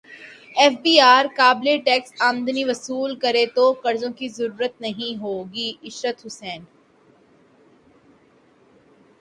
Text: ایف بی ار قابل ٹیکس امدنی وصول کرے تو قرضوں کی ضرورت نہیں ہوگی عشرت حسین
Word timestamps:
ایف 0.59 0.73
بی 0.83 0.93
ار 1.13 1.25
قابل 1.37 1.67
ٹیکس 1.85 2.11
امدنی 2.27 2.63
وصول 2.65 3.11
کرے 3.23 3.45
تو 3.55 3.65
قرضوں 3.83 4.11
کی 4.19 4.27
ضرورت 4.37 4.73
نہیں 4.81 5.13
ہوگی 5.21 5.69
عشرت 5.83 6.25
حسین 6.25 6.61